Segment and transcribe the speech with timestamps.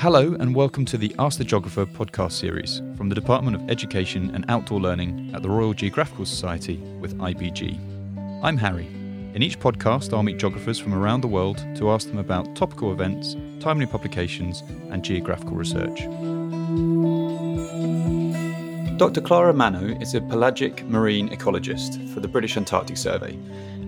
[0.00, 4.34] Hello, and welcome to the Ask the Geographer podcast series from the Department of Education
[4.34, 7.78] and Outdoor Learning at the Royal Geographical Society with IBG.
[8.42, 8.86] I'm Harry.
[9.34, 12.92] In each podcast, I'll meet geographers from around the world to ask them about topical
[12.92, 16.06] events, timely publications, and geographical research.
[18.96, 19.20] Dr.
[19.20, 23.34] Clara Manno is a pelagic marine ecologist for the British Antarctic Survey,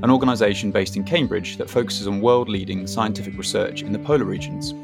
[0.02, 4.26] an organisation based in Cambridge that focuses on world leading scientific research in the polar
[4.26, 4.74] regions.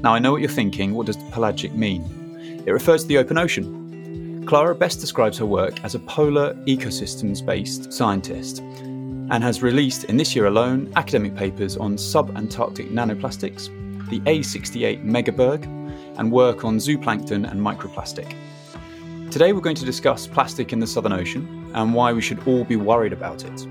[0.00, 2.62] Now, I know what you're thinking what does pelagic mean?
[2.64, 4.44] It refers to the open ocean.
[4.46, 10.16] Clara best describes her work as a polar ecosystems based scientist and has released in
[10.16, 13.66] this year alone academic papers on subantarctic nanoplastics,
[14.08, 15.64] the A68 megaberg,
[16.16, 18.36] and work on zooplankton and microplastic.
[19.32, 22.62] Today we're going to discuss plastic in the Southern Ocean and why we should all
[22.62, 23.66] be worried about it.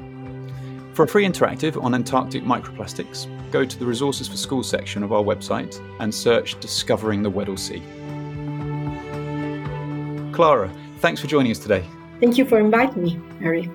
[0.93, 5.11] For a free interactive on Antarctic microplastics, go to the Resources for Schools section of
[5.11, 7.81] our website and search Discovering the Weddell Sea.
[10.31, 11.83] Clara, thanks for joining us today.
[12.19, 13.71] Thank you for inviting me, Harry.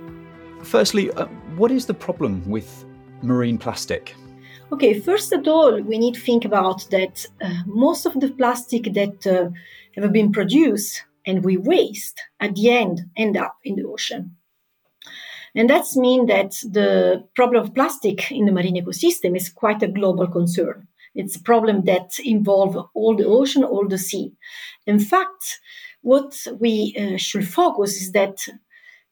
[0.63, 2.85] Firstly, uh, what is the problem with
[3.23, 4.15] marine plastic?
[4.73, 8.95] Okay, first of all, we need to think about that uh, most of the plastic
[8.95, 9.51] that uh,
[10.01, 14.37] have been produced and we waste at the end end up in the ocean.
[15.55, 19.89] And that's mean that the problem of plastic in the marine ecosystem is quite a
[19.89, 20.89] global concern.
[21.15, 24.33] It's a problem that involves all the ocean, all the sea.
[24.87, 25.61] In fact,
[26.01, 28.39] what we uh, should focus is that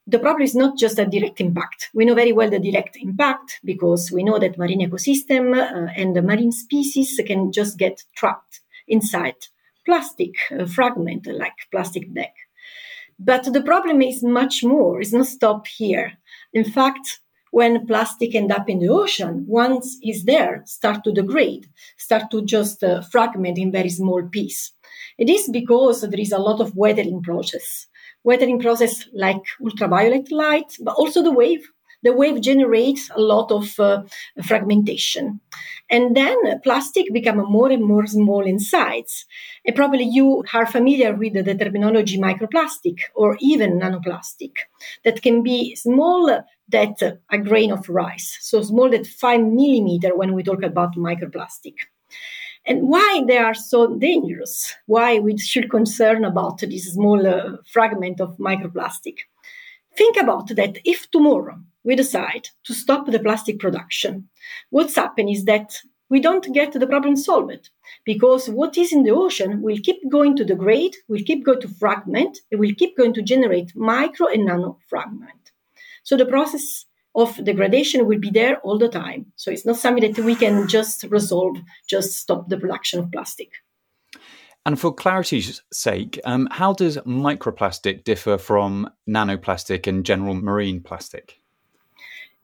[0.07, 1.89] the problem is not just a direct impact.
[1.93, 6.15] We know very well the direct impact because we know that marine ecosystem uh, and
[6.15, 9.35] the marine species can just get trapped inside
[9.85, 12.33] plastic uh, fragment like plastic deck.
[13.23, 14.99] But the problem is much more.
[14.99, 16.13] It's not stop here.
[16.53, 17.19] In fact,
[17.51, 22.43] when plastic end up in the ocean, once it's there, start to degrade, start to
[22.43, 24.71] just uh, fragment in very small piece.
[25.19, 27.85] It is because there is a lot of weathering process.
[28.23, 31.67] Weathering process like ultraviolet light, but also the wave
[32.03, 34.03] the wave generates a lot of uh,
[34.43, 35.39] fragmentation.
[35.91, 39.25] And then plastic become more and more small in size.
[39.65, 44.53] And probably you are familiar with the terminology microplastic or even nanoplastic
[45.03, 48.37] that can be small that a grain of rice.
[48.39, 51.75] So small that five millimeter when we talk about microplastic.
[52.65, 54.73] And why they are so dangerous?
[54.85, 59.15] Why we should concern about this small uh, fragment of microplastic?
[59.97, 64.29] Think about that if tomorrow we decide to stop the plastic production,
[64.69, 65.73] what's happening is that
[66.09, 67.69] we don't get the problem solved
[68.05, 71.69] because what is in the ocean will keep going to degrade, will keep going to
[71.69, 75.51] fragment, it will keep going to generate micro and nano fragment.
[76.03, 76.85] So the process
[77.15, 79.27] of degradation will be there all the time.
[79.37, 83.51] So it's not something that we can just resolve, just stop the production of plastic.
[84.65, 91.40] And for clarity's sake, um, how does microplastic differ from nanoplastic and general marine plastic?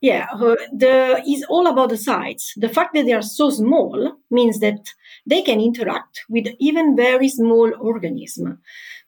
[0.00, 2.52] Yeah, uh, the is all about the size.
[2.56, 4.92] The fact that they are so small means that
[5.26, 8.58] they can interact with even very small organisms.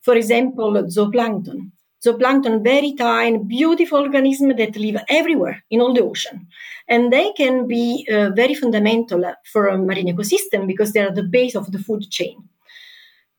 [0.00, 1.70] For example, zooplankton.
[2.04, 6.48] Zooplankton, very tiny, beautiful organisms that live everywhere in all the ocean.
[6.88, 9.22] And they can be uh, very fundamental
[9.52, 12.48] for a marine ecosystem because they are the base of the food chain.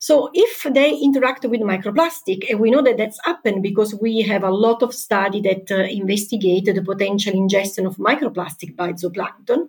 [0.02, 4.44] So if they interact with microplastic, and we know that that's happened because we have
[4.44, 9.68] a lot of study that uh, investigate the potential ingestion of microplastic by zooplankton,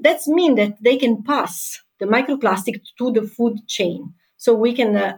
[0.00, 4.12] that means that they can pass the microplastic to the food chain.
[4.36, 5.16] So we can uh,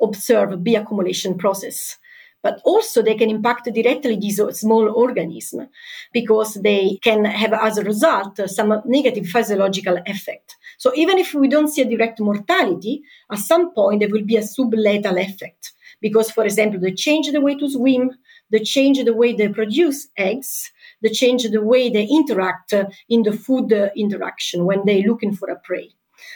[0.00, 1.98] observe the accumulation process
[2.42, 5.68] but also they can impact directly these small organisms
[6.12, 10.56] because they can have as a result some negative physiological effect.
[10.82, 14.34] So even if we don't see a direct mortality, at some point there will be
[14.34, 18.10] a sublethal effect because, for example, they change the way to swim,
[18.50, 23.22] they change the way they produce eggs, they change the way they interact uh, in
[23.22, 25.88] the food uh, interaction when they're looking for a prey.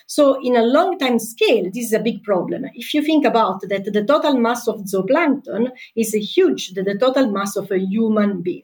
[0.07, 2.67] So in a long time scale, this is a big problem.
[2.75, 7.29] If you think about that, the total mass of zooplankton is huge than the total
[7.33, 8.63] mass of a human being.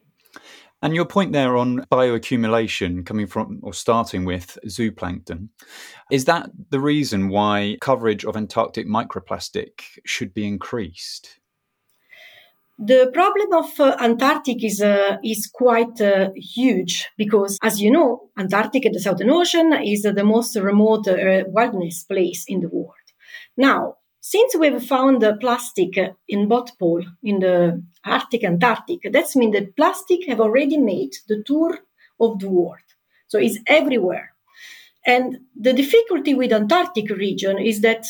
[0.83, 5.49] And your point there on bioaccumulation coming from or starting with zooplankton,
[6.11, 11.39] is that the reason why coverage of Antarctic microplastic should be increased?
[12.79, 18.31] The problem of uh, Antarctic is uh, is quite uh, huge because, as you know,
[18.37, 23.07] Antarctic and the Southern Ocean is the most remote uh, wilderness place in the world.
[23.57, 25.99] Now, since we have found plastic
[26.29, 31.13] in both pole, in the Arctic and Antarctic, that means that plastic have already made
[31.27, 31.81] the tour
[32.21, 32.79] of the world.
[33.27, 34.33] So it's everywhere.
[35.05, 38.07] And the difficulty with Antarctic region is that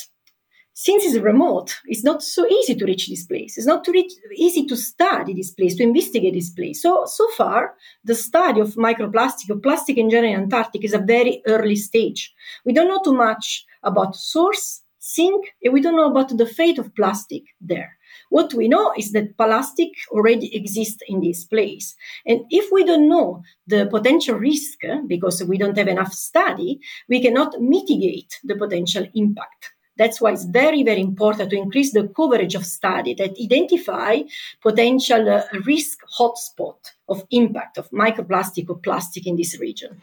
[0.75, 3.57] since it's remote, it's not so easy to reach this place.
[3.57, 6.83] It's not reach, easy to study this place, to investigate this place.
[6.83, 7.73] So, so far,
[8.03, 12.31] the study of microplastic, or plastic in general in Antarctic, is a very early stage.
[12.65, 16.79] We don't know too much about source, sink, and we don't know about the fate
[16.79, 17.97] of plastic there.
[18.29, 21.93] What we know is that plastic already exists in this place.
[22.25, 26.79] And if we don't know the potential risk, because we don't have enough study,
[27.09, 29.73] we cannot mitigate the potential impact.
[29.97, 34.21] That's why it's very, very important to increase the coverage of study that identify
[34.61, 36.77] potential uh, risk hotspot
[37.09, 40.01] of impact of microplastic or plastic in this region.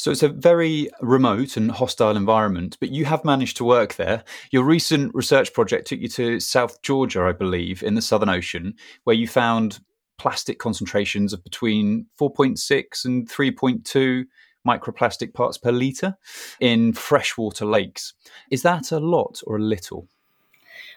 [0.00, 4.24] So it's a very remote and hostile environment, but you have managed to work there.
[4.50, 8.72] Your recent research project took you to South Georgia, I believe, in the Southern Ocean,
[9.04, 9.80] where you found
[10.16, 14.24] plastic concentrations of between 4.6 and 3.2
[14.66, 16.16] microplastic parts per litre
[16.60, 18.14] in freshwater lakes.
[18.50, 20.08] Is that a lot or a little?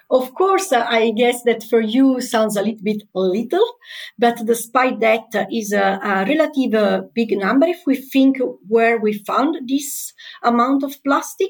[0.10, 3.66] Of course, uh, I guess that for you sounds a little bit little,
[4.20, 8.38] but despite that uh, is a, a relative uh, big number if we think
[8.68, 10.14] where we found this
[10.44, 11.50] amount of plastic.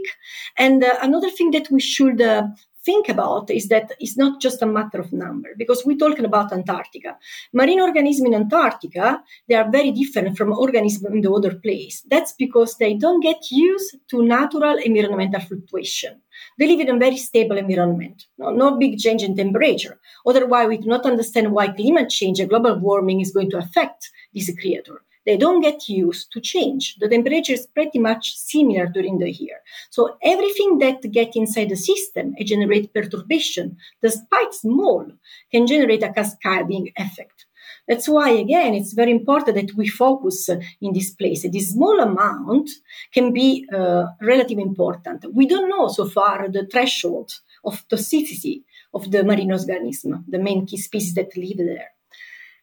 [0.58, 2.44] And uh, another thing that we should uh,
[2.86, 6.52] think about is that it's not just a matter of number because we're talking about
[6.52, 7.18] Antarctica.
[7.54, 12.04] Marine organisms in Antarctica, they are very different from organisms in the other place.
[12.10, 16.22] That's because they don't get used to natural environmental fluctuation.
[16.58, 20.00] They live in a very stable environment, no, no big change in temperature.
[20.26, 24.10] Otherwise, we do not understand why climate change and global warming is going to affect
[24.34, 26.98] this creature they don't get used to change.
[27.00, 29.62] The temperature is pretty much similar during the year.
[29.90, 35.06] So everything that get inside the system and generate perturbation, despite small,
[35.52, 37.46] can generate a cascading effect.
[37.88, 40.50] That's why, again, it's very important that we focus
[40.82, 41.46] in this place.
[41.52, 42.70] This small amount
[43.14, 45.26] can be uh, relatively important.
[45.34, 47.32] We don't know so far the threshold
[47.66, 51.90] of toxicity of the marine organism, the main key species that live there.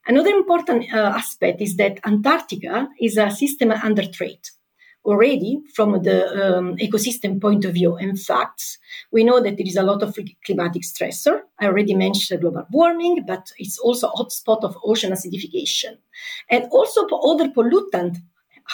[0.06, 4.50] Another important uh, aspect is that Antarctica is a system under threat
[5.04, 7.96] already from the um, ecosystem point of view.
[7.96, 8.78] In fact,
[9.12, 11.40] we know that there is a lot of climatic stressor.
[11.58, 15.96] I already mentioned global warming, but it's also a hotspot of ocean acidification.
[16.50, 18.18] And also other pollutants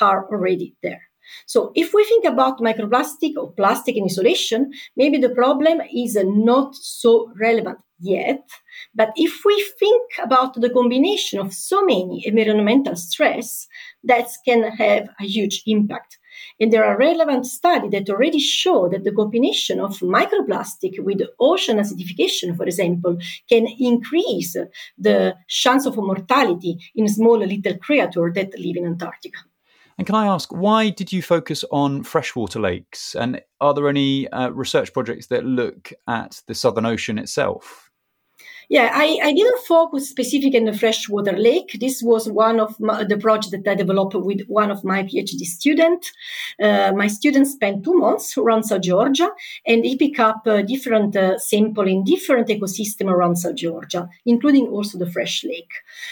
[0.00, 1.02] are already there.
[1.46, 6.74] So if we think about microplastic or plastic in isolation, maybe the problem is not
[6.76, 8.48] so relevant yet.
[8.94, 13.66] But if we think about the combination of so many environmental stress,
[14.04, 16.18] that can have a huge impact.
[16.60, 21.78] And there are relevant studies that already show that the combination of microplastic with ocean
[21.78, 24.56] acidification, for example, can increase
[24.98, 29.38] the chance of mortality in small little creatures that live in Antarctica.
[29.98, 33.14] And can I ask, why did you focus on freshwater lakes?
[33.14, 37.85] And are there any uh, research projects that look at the Southern Ocean itself?
[38.68, 41.76] Yeah, I, I didn't focus specific in the freshwater lake.
[41.78, 45.44] This was one of my, the projects that I developed with one of my PhD
[45.44, 46.12] students.
[46.60, 49.30] Uh, my student spent two months around South Georgia,
[49.66, 54.66] and he picked up a different uh, sample in different ecosystem around South Georgia, including
[54.66, 55.70] also the fresh lake.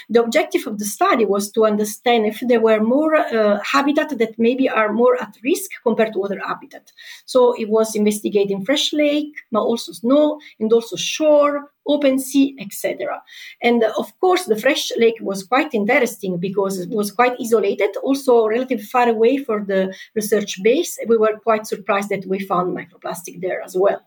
[0.08, 4.38] The objective of the study was to understand if there were more uh, habitat that
[4.38, 6.92] maybe are more at risk compared to other habitat.
[7.24, 13.22] So it was investigating fresh lake, but also snow and also shore, open sea, etc.
[13.62, 17.96] And uh, of course, the fresh lake was quite interesting because it was quite isolated,
[18.02, 20.98] also relatively far away for the research base.
[21.06, 24.00] We were quite surprised that we found microplastic there as well.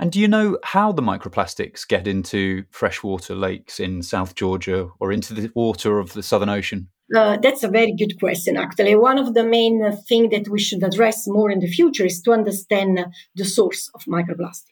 [0.00, 5.12] And do you know how the microplastics get into freshwater lakes in South Georgia or
[5.12, 6.88] into the water of the Southern Ocean?
[7.14, 8.94] Uh, that's a very good question, actually.
[8.94, 12.22] One of the main uh, things that we should address more in the future is
[12.22, 14.69] to understand the source of microplastic.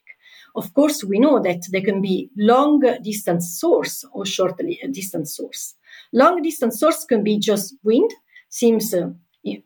[0.59, 4.61] Of course, we know that there can be long distance source or short
[4.91, 5.77] distance source.
[6.13, 8.11] Long distance source can be just wind,
[8.49, 9.11] seems uh,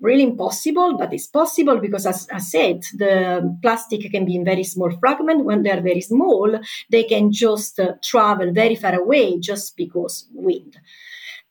[0.01, 4.65] really impossible, but it's possible because, as I said, the plastic can be in very
[4.65, 5.47] small fragment.
[5.47, 10.77] When they're very small, they can just uh, travel very far away just because wind.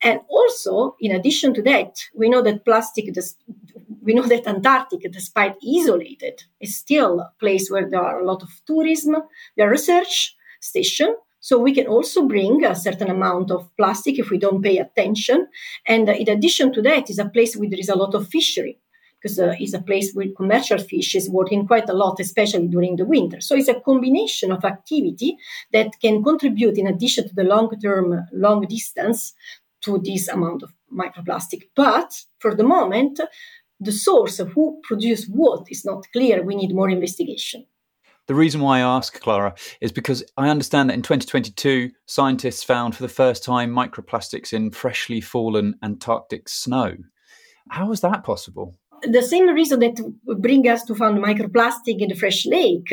[0.04, 3.14] And also, in addition to that, we know that plastic
[4.02, 8.42] we know that Antarctica, despite isolated, is still a place where there are a lot
[8.42, 9.16] of tourism,
[9.56, 11.16] there are research station.
[11.40, 15.48] So we can also bring a certain amount of plastic if we don't pay attention.
[15.88, 18.80] And in addition to that, is a place where there is a lot of fishery
[19.22, 22.96] because uh, it's a place where commercial fish is working quite a lot, especially during
[22.96, 23.40] the winter.
[23.40, 25.38] So it's a combination of activity
[25.74, 29.34] that can contribute, in addition to the long-term, long distance,
[29.84, 31.64] to this amount of microplastic.
[31.76, 33.20] But for the moment,
[33.80, 36.44] the source of who produced what is not clear.
[36.44, 37.66] We need more investigation.
[38.28, 42.96] The reason why I ask, Clara, is because I understand that in 2022, scientists found
[42.96, 46.96] for the first time microplastics in freshly fallen Antarctic snow.
[47.70, 48.78] How was that possible?
[49.04, 50.00] the same reason that
[50.40, 52.88] bring us to find microplastic in the fresh lake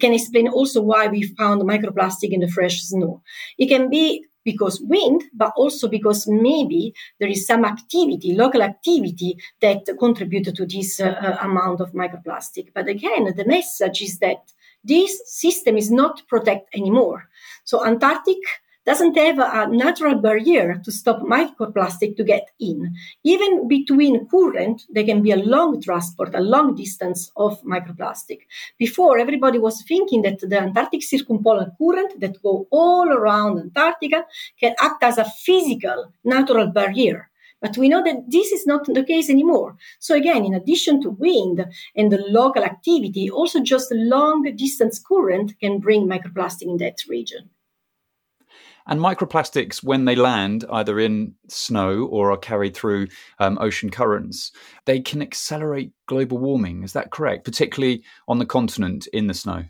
[0.00, 3.22] can explain also why we found microplastic in the fresh snow.
[3.58, 9.36] It can be because wind, but also because maybe there is some activity, local activity
[9.60, 12.68] that contributed to this uh, uh, amount of microplastic.
[12.74, 14.52] But again, the message is that
[14.84, 17.28] this system is not protected anymore.
[17.64, 18.38] So Antarctic
[18.84, 22.94] doesn't have a natural barrier to stop microplastic to get in.
[23.24, 28.40] Even between current, there can be a long transport, a long distance of microplastic.
[28.78, 34.24] Before, everybody was thinking that the Antarctic circumpolar current that go all around Antarctica
[34.58, 37.28] can act as a physical natural barrier.
[37.60, 39.76] But we know that this is not the case anymore.
[40.00, 45.54] So again, in addition to wind and the local activity, also just long distance current
[45.60, 47.48] can bring microplastic in that region.
[48.86, 53.08] And microplastics, when they land either in snow or are carried through
[53.38, 54.52] um, ocean currents,
[54.86, 56.82] they can accelerate global warming.
[56.82, 57.44] Is that correct?
[57.44, 59.64] Particularly on the continent in the snow.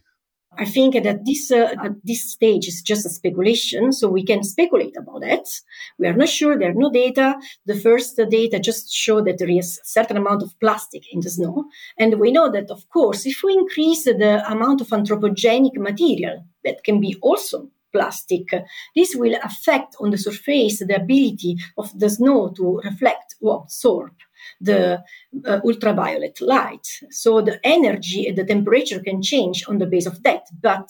[0.58, 4.42] I think that this uh, at this stage is just a speculation, so we can
[4.42, 5.46] speculate about that.
[5.98, 6.58] We are not sure.
[6.58, 7.36] There are no data.
[7.64, 11.30] The first data just show that there is a certain amount of plastic in the
[11.30, 11.64] snow,
[11.98, 16.84] and we know that, of course, if we increase the amount of anthropogenic material that
[16.84, 18.48] can be also plastic.
[18.94, 24.12] This will affect on the surface the ability of the snow to reflect or absorb
[24.60, 25.02] the
[25.46, 26.86] uh, ultraviolet light.
[27.10, 30.88] So the energy and the temperature can change on the base of that, but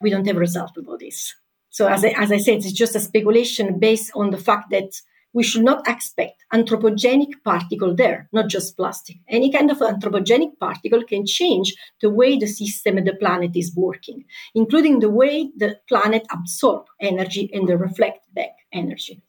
[0.00, 1.34] we don't have result about this.
[1.70, 4.92] So as I, as I said, it's just a speculation based on the fact that
[5.36, 9.16] we should not expect anthropogenic particle there, not just plastic.
[9.28, 13.76] Any kind of anthropogenic particle can change the way the system and the planet is
[13.76, 14.24] working,
[14.54, 19.20] including the way the planet absorbs energy and the reflect back energy.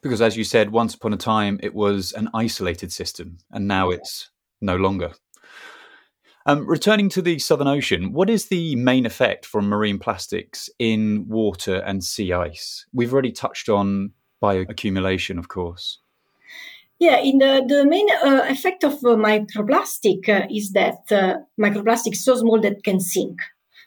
[0.00, 3.90] Because as you said, once upon a time it was an isolated system, and now
[3.90, 5.10] it's no longer.
[6.46, 11.26] Um, returning to the Southern Ocean, what is the main effect from marine plastics in
[11.28, 12.86] water and sea ice?
[12.92, 15.98] We've already touched on bioaccumulation, of course.
[17.00, 22.12] Yeah, in the, the main uh, effect of uh, microplastic uh, is that uh, microplastic
[22.12, 23.40] is so small that can sink.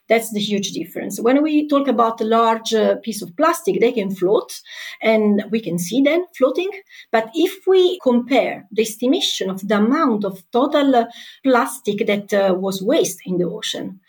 [0.09, 1.21] That's the huge difference.
[1.21, 4.59] When we talk about a large uh, piece of plastic, they can float
[5.01, 6.71] and we can see them floating.
[7.11, 11.05] But if we compare the estimation of the amount of total uh,
[11.43, 13.99] plastic that was waste in the ocean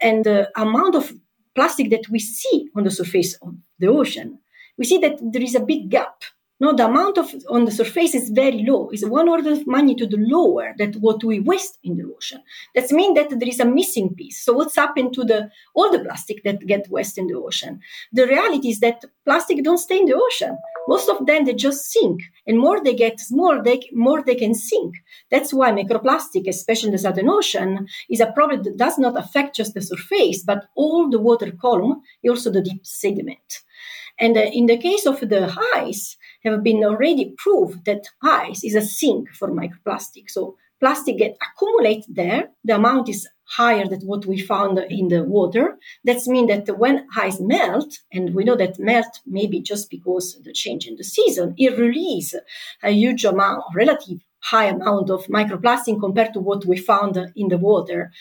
[0.00, 1.12] and the amount of
[1.54, 4.38] plastic that we see on the surface of the ocean,
[4.76, 6.22] we see that there is a big gap.
[6.60, 8.88] No, the amount of on the surface is very low.
[8.90, 12.40] It's one order of magnitude lower than what we waste in the ocean.
[12.76, 14.44] That means that there is a missing piece.
[14.44, 17.80] So what's happened to the all the plastic that get waste in the ocean?
[18.12, 20.56] The reality is that plastic don't stay in the ocean.
[20.86, 24.54] Most of them they just sink, and more they get small, they more they can
[24.54, 24.94] sink.
[25.32, 29.56] That's why microplastic, especially in the Southern Ocean, is a problem that does not affect
[29.56, 33.64] just the surface, but all the water column, also the deep sediment.
[34.18, 38.74] And uh, in the case of the ice, have been already proved that ice is
[38.74, 40.30] a sink for microplastic.
[40.30, 42.50] So plastic get accumulate there.
[42.64, 45.76] The amount is higher than what we found in the water.
[46.04, 50.52] That means that when ice melt, and we know that melt maybe just because the
[50.52, 52.34] change in the season, it release
[52.82, 57.56] a huge amount, relative high amount of microplastic compared to what we found in the
[57.56, 58.12] water.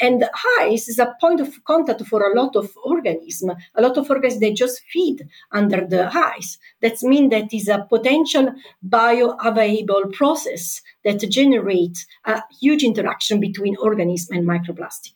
[0.00, 0.24] And
[0.60, 3.56] ice is a point of contact for a lot of organisms.
[3.74, 6.56] A lot of organisms, they just feed under the ice.
[6.80, 8.54] That means that is a potential
[8.88, 15.14] bioavailable process that generates a huge interaction between organism and microplastic.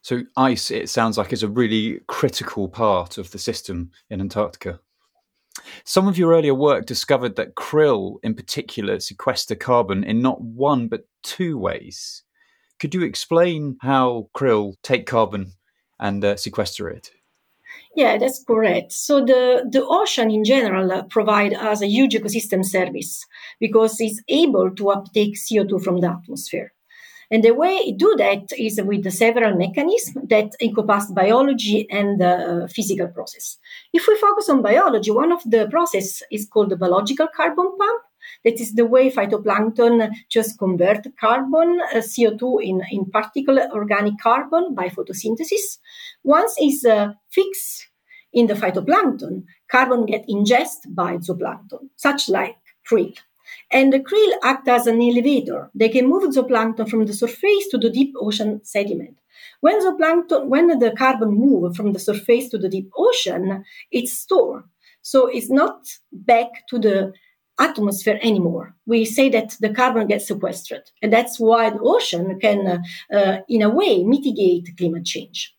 [0.00, 4.80] So ice, it sounds like, is a really critical part of the system in Antarctica.
[5.84, 10.88] Some of your earlier work discovered that krill, in particular, sequester carbon in not one
[10.88, 12.22] but two ways.
[12.78, 15.52] Could you explain how krill take carbon
[16.00, 17.10] and uh, sequester it?
[17.94, 18.92] Yeah, that's correct.
[18.92, 23.26] So the, the ocean in general uh, provide us a huge ecosystem service
[23.60, 26.72] because it's able to uptake CO2 from the atmosphere.
[27.32, 32.66] And the way it do that is with several mechanisms that encompass biology and uh,
[32.66, 33.56] physical process.
[33.90, 38.02] If we focus on biology, one of the process is called the biological carbon pump.
[38.44, 44.74] That is the way phytoplankton just convert carbon, uh, CO2 in, in particular organic carbon
[44.74, 45.78] by photosynthesis.
[46.22, 47.88] Once is uh, fixed
[48.34, 53.16] in the phytoplankton, carbon get ingested by zooplankton, such like krill.
[53.70, 55.70] And the krill act as an elevator.
[55.74, 59.18] They can move zooplankton from the surface to the deep ocean sediment.
[59.60, 64.64] When zooplankton, when the carbon move from the surface to the deep ocean, it's stored.
[65.02, 67.12] So it's not back to the
[67.58, 68.74] atmosphere anymore.
[68.86, 72.82] We say that the carbon gets sequestered, and that's why the ocean can,
[73.12, 75.54] uh, in a way, mitigate climate change.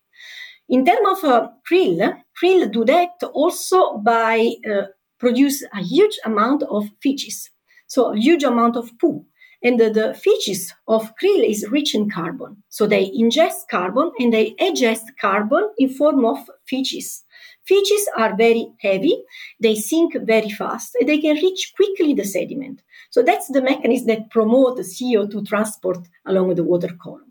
[0.68, 4.86] In terms of uh, krill, krill do that also by uh,
[5.18, 7.50] produce a huge amount of feces,
[7.86, 9.24] so a huge amount of poo.
[9.62, 12.62] And the, the feces of krill is rich in carbon.
[12.68, 17.24] So they ingest carbon and they ingest carbon in form of feces.
[17.66, 19.16] Feces are very heavy,
[19.58, 22.82] they sink very fast, and they can reach quickly the sediment.
[23.08, 27.23] So that's the mechanism that promote the CO2 transport along the water column.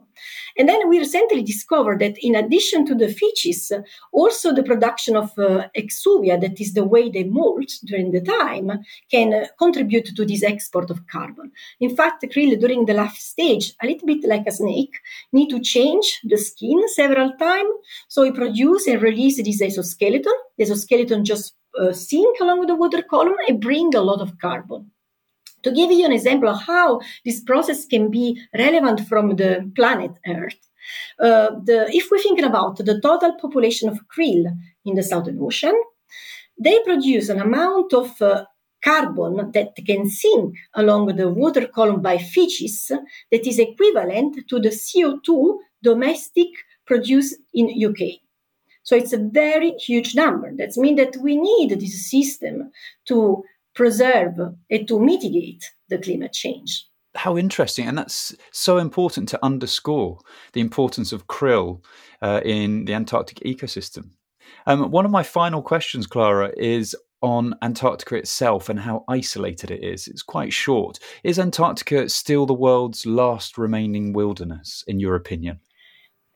[0.58, 3.72] And then we recently discovered that in addition to the feces,
[4.12, 8.72] also the production of uh, exuvia, that is the way they molt during the time,
[9.10, 11.52] can uh, contribute to this export of carbon.
[11.80, 14.96] In fact, krill during the life stage, a little bit like a snake,
[15.32, 17.74] need to change the skin several times.
[18.08, 20.34] So we produce and release this exoskeleton.
[20.58, 24.92] The exoskeleton just uh, sink along the water column and bring a lot of carbon.
[25.64, 30.12] To give you an example of how this process can be relevant from the planet
[30.28, 30.70] Earth,
[31.20, 34.46] uh, the, if we're thinking about the total population of krill
[34.86, 35.74] in the Southern Ocean,
[36.60, 38.46] they produce an amount of uh,
[38.84, 42.92] carbon that can sink along the water column by feces
[43.32, 46.50] that is equivalent to the CO2 domestic
[46.86, 48.20] produced in UK.
[48.84, 50.54] So it's a very huge number.
[50.54, 52.72] That means that we need this system
[53.06, 53.44] to
[53.76, 54.34] preserve
[54.70, 56.88] and to mitigate the climate change.
[57.16, 57.88] How interesting.
[57.88, 60.20] And that's so important to underscore
[60.54, 61.84] the importance of krill
[62.22, 64.12] uh, in the Antarctic ecosystem.
[64.66, 69.84] Um, one of my final questions, Clara, is on Antarctica itself and how isolated it
[69.84, 70.08] is.
[70.08, 71.00] It's quite short.
[71.24, 75.60] Is Antarctica still the world's last remaining wilderness, in your opinion?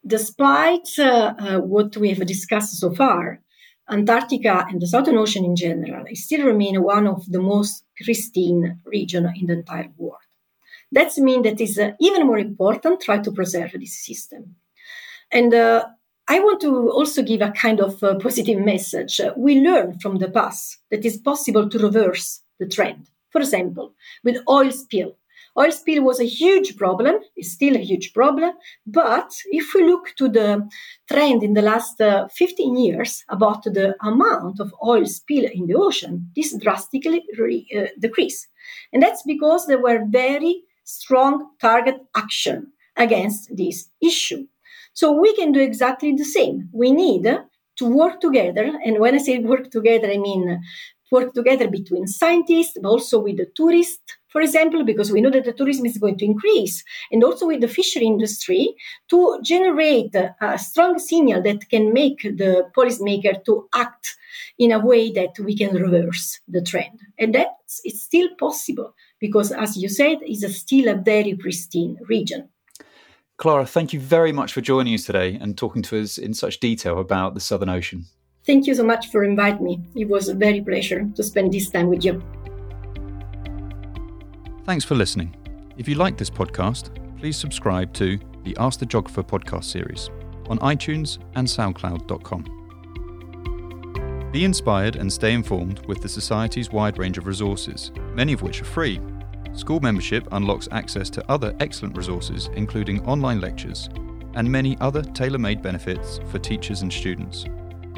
[0.06, 3.42] Despite uh, uh, what we have discussed so far,
[3.90, 9.30] Antarctica and the Southern Ocean in general still remain one of the most pristine regions
[9.40, 10.18] in the entire world.
[10.92, 14.56] That means that it's uh, even more important to try to preserve this system.
[15.32, 15.86] And uh,
[16.30, 19.22] I want to also give a kind of uh, positive message.
[19.36, 23.10] We learn from the past that it's possible to reverse the trend.
[23.30, 25.18] For example, with oil spill,
[25.60, 28.52] Oil spill was a huge problem, it's still a huge problem.
[28.86, 30.70] But if we look to the
[31.12, 35.76] trend in the last uh, 15 years about the amount of oil spill in the
[35.76, 38.48] ocean, this drastically re- uh, decreased.
[38.94, 44.46] And that's because there were very strong target action against this issue.
[44.94, 46.70] So we can do exactly the same.
[46.74, 48.74] We need to work together.
[48.84, 50.60] And when I say work together, I mean
[51.12, 54.02] work together between scientists, but also with the tourists,
[54.38, 57.60] for example, because we know that the tourism is going to increase, and also with
[57.60, 58.76] the fishery industry
[59.10, 64.16] to generate a strong signal that can make the policymaker to act
[64.60, 67.00] in a way that we can reverse the trend.
[67.18, 72.48] And that's it's still possible because, as you said, it's still a very pristine region.
[73.38, 76.60] Clara, thank you very much for joining us today and talking to us in such
[76.60, 78.06] detail about the Southern Ocean.
[78.46, 79.82] Thank you so much for inviting me.
[79.96, 82.22] It was a very pleasure to spend this time with you.
[84.68, 85.34] Thanks for listening.
[85.78, 90.10] If you like this podcast, please subscribe to the Ask the Geographer podcast series
[90.50, 94.30] on iTunes and SoundCloud.com.
[94.34, 98.62] Be inspired and stay informed with the Society's wide range of resources, many of which
[98.62, 99.00] are free.
[99.54, 103.88] School membership unlocks access to other excellent resources, including online lectures
[104.34, 107.46] and many other tailor made benefits for teachers and students.